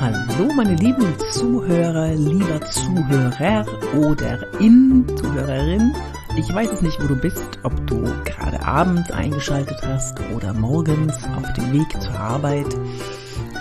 [0.00, 5.94] Hallo meine lieben Zuhörer, lieber Zuhörer oder in Zuhörerin.
[6.38, 11.22] Ich weiß es nicht, wo du bist, ob du gerade abends eingeschaltet hast oder morgens
[11.36, 12.74] auf dem Weg zur Arbeit.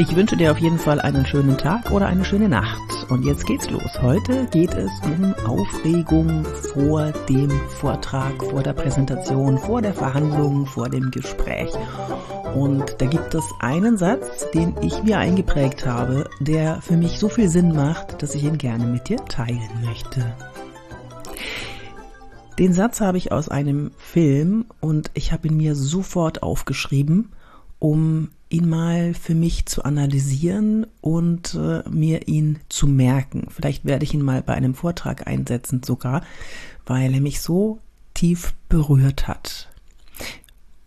[0.00, 3.10] Ich wünsche dir auf jeden Fall einen schönen Tag oder eine schöne Nacht.
[3.10, 4.00] Und jetzt geht's los.
[4.00, 7.50] Heute geht es um Aufregung vor dem
[7.80, 11.72] Vortrag, vor der Präsentation, vor der Verhandlung, vor dem Gespräch.
[12.54, 17.28] Und da gibt es einen Satz, den ich mir eingeprägt habe, der für mich so
[17.28, 20.24] viel Sinn macht, dass ich ihn gerne mit dir teilen möchte.
[22.60, 27.32] Den Satz habe ich aus einem Film und ich habe ihn mir sofort aufgeschrieben,
[27.80, 33.48] um ihn mal für mich zu analysieren und äh, mir ihn zu merken.
[33.50, 36.22] Vielleicht werde ich ihn mal bei einem Vortrag einsetzen sogar,
[36.86, 37.78] weil er mich so
[38.14, 39.68] tief berührt hat.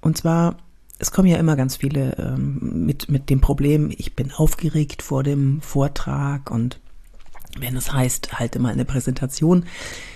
[0.00, 0.56] Und zwar,
[0.98, 5.22] es kommen ja immer ganz viele ähm, mit, mit dem Problem, ich bin aufgeregt vor
[5.22, 6.80] dem Vortrag und
[7.58, 9.64] wenn es heißt, halte mal eine Präsentation,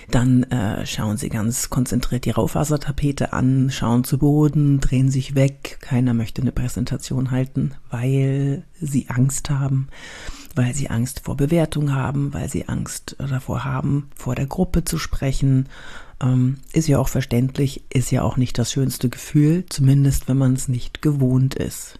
[0.09, 5.79] dann äh, schauen sie ganz konzentriert die Raufasertapete an, schauen zu Boden, drehen sich weg.
[5.81, 9.87] Keiner möchte eine Präsentation halten, weil sie Angst haben,
[10.55, 14.97] weil sie Angst vor Bewertung haben, weil sie Angst davor haben, vor der Gruppe zu
[14.97, 15.67] sprechen.
[16.21, 20.53] Ähm, ist ja auch verständlich, ist ja auch nicht das schönste Gefühl, zumindest wenn man
[20.53, 21.99] es nicht gewohnt ist.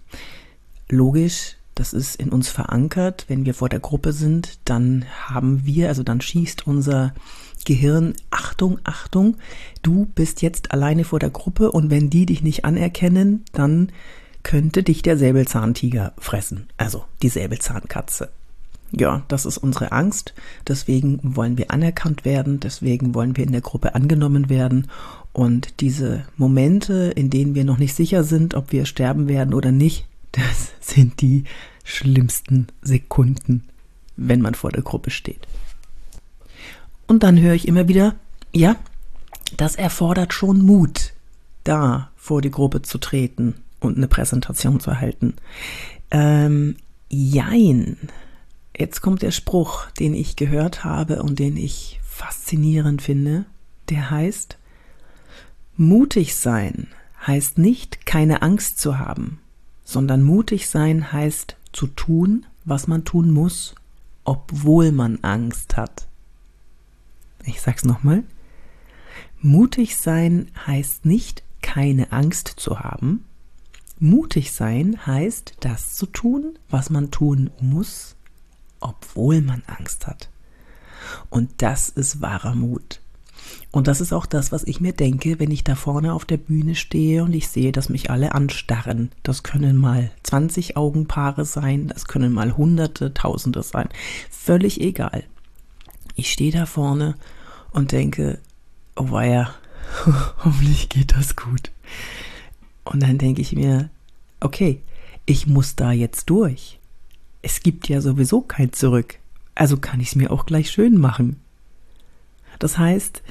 [0.89, 3.25] Logisch, das ist in uns verankert.
[3.27, 7.13] Wenn wir vor der Gruppe sind, dann haben wir, also dann schießt unser
[7.65, 9.37] Gehirn, Achtung, Achtung,
[9.81, 13.91] du bist jetzt alleine vor der Gruppe und wenn die dich nicht anerkennen, dann
[14.43, 16.67] könnte dich der Säbelzahntiger fressen.
[16.77, 18.29] Also die Säbelzahnkatze.
[18.91, 20.33] Ja, das ist unsere Angst.
[20.67, 22.59] Deswegen wollen wir anerkannt werden.
[22.59, 24.87] Deswegen wollen wir in der Gruppe angenommen werden.
[25.33, 29.71] Und diese Momente, in denen wir noch nicht sicher sind, ob wir sterben werden oder
[29.71, 31.45] nicht, das sind die
[31.83, 33.63] schlimmsten Sekunden,
[34.17, 35.47] wenn man vor der Gruppe steht.
[37.07, 38.15] Und dann höre ich immer wieder,
[38.51, 38.75] ja,
[39.57, 41.13] das erfordert schon Mut,
[41.63, 45.35] da vor die Gruppe zu treten und eine Präsentation zu halten.
[46.11, 46.77] Ähm,
[47.09, 47.97] jein.
[48.77, 53.45] Jetzt kommt der Spruch, den ich gehört habe und den ich faszinierend finde.
[53.89, 54.57] Der heißt,
[55.77, 56.87] mutig sein
[57.25, 59.39] heißt nicht, keine Angst zu haben
[59.85, 63.75] sondern mutig sein heißt zu tun, was man tun muss,
[64.25, 66.07] obwohl man Angst hat.
[67.45, 68.23] Ich sag's nochmal.
[69.39, 73.23] Mutig sein heißt nicht, keine Angst zu haben.
[73.99, 78.15] Mutig sein heißt, das zu tun, was man tun muss,
[78.79, 80.29] obwohl man Angst hat.
[81.29, 82.99] Und das ist wahrer Mut.
[83.75, 86.37] Und das ist auch das, was ich mir denke, wenn ich da vorne auf der
[86.37, 89.11] Bühne stehe und ich sehe, dass mich alle anstarren.
[89.21, 93.89] Das können mal 20 Augenpaare sein, das können mal Hunderte, Tausende sein.
[94.31, 95.25] Völlig egal.
[96.15, 97.15] Ich stehe da vorne
[97.71, 98.39] und denke,
[98.95, 99.53] oh weia,
[100.45, 101.69] hoffentlich geht das gut.
[102.85, 103.89] Und dann denke ich mir,
[104.39, 104.79] okay,
[105.25, 106.79] ich muss da jetzt durch.
[107.41, 109.19] Es gibt ja sowieso kein Zurück.
[109.53, 111.41] Also kann ich es mir auch gleich schön machen.
[112.57, 113.21] Das heißt,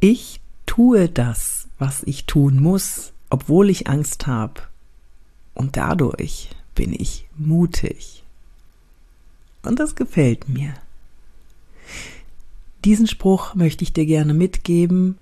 [0.00, 4.62] ich tue das, was ich tun muss, obwohl ich Angst habe.
[5.54, 8.22] Und dadurch bin ich mutig.
[9.62, 10.74] Und das gefällt mir.
[12.84, 15.18] Diesen Spruch möchte ich dir gerne mitgeben.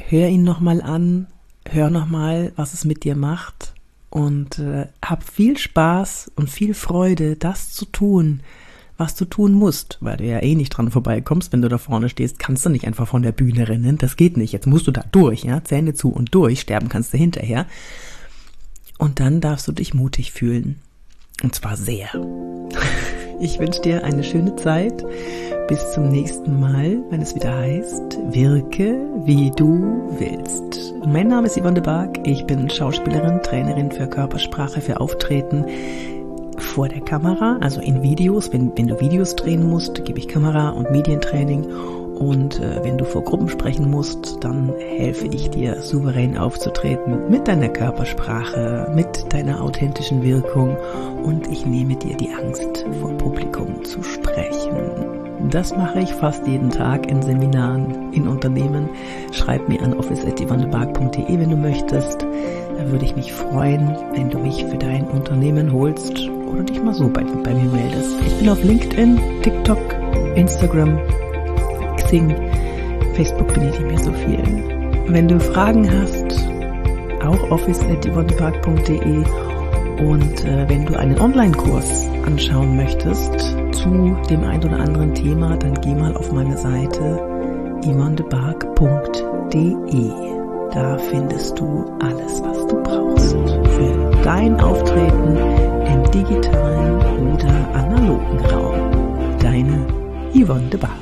[0.00, 1.28] Hör ihn nochmal an,
[1.66, 3.74] hör nochmal, was es mit dir macht
[4.10, 8.40] und äh, hab viel Spaß und viel Freude, das zu tun,
[9.00, 12.10] was du tun musst, weil du ja eh nicht dran vorbeikommst, wenn du da vorne
[12.10, 14.90] stehst, kannst du nicht einfach von der Bühne rennen, das geht nicht, jetzt musst du
[14.92, 17.66] da durch, ja, Zähne zu und durch, sterben kannst du hinterher.
[18.98, 20.80] Und dann darfst du dich mutig fühlen.
[21.42, 22.08] Und zwar sehr.
[23.42, 25.02] Ich wünsche dir eine schöne Zeit.
[25.66, 30.92] Bis zum nächsten Mal, wenn es wieder heißt, wirke wie du willst.
[31.06, 32.18] Mein Name ist Yvonne de Barg.
[32.26, 35.64] Ich bin Schauspielerin, Trainerin für Körpersprache, für Auftreten
[36.70, 38.52] vor der Kamera, also in Videos.
[38.52, 41.64] Wenn, wenn du Videos drehen musst, gebe ich Kamera- und Medientraining.
[41.64, 47.48] Und äh, wenn du vor Gruppen sprechen musst, dann helfe ich dir, souverän aufzutreten mit
[47.48, 50.76] deiner Körpersprache, mit deiner authentischen Wirkung.
[51.24, 54.76] Und ich nehme dir die Angst, vor Publikum zu sprechen.
[55.50, 58.90] Das mache ich fast jeden Tag in Seminaren, in Unternehmen.
[59.32, 62.22] Schreib mir an office.ivannebark.de, wenn du möchtest.
[62.22, 66.94] Da würde ich mich freuen, wenn du mich für dein Unternehmen holst oder dich mal
[66.94, 68.14] so bei, bei mir meldest.
[68.26, 69.78] Ich bin auf LinkedIn, TikTok,
[70.34, 70.98] Instagram,
[71.96, 72.34] Xing,
[73.14, 74.42] Facebook bin ich nicht mehr so viel.
[75.08, 76.48] Wenn du Fragen hast,
[77.24, 79.24] auch office.yvonnepark.de
[80.04, 85.74] Und äh, wenn du einen Online-Kurs anschauen möchtest zu dem ein oder anderen Thema, dann
[85.80, 87.20] geh mal auf meine Seite
[87.84, 90.10] imondebark.de.
[90.72, 95.36] Da findest du alles, was du brauchst für dein Auftreten
[95.86, 96.39] im digitalen
[100.50, 100.99] on the back.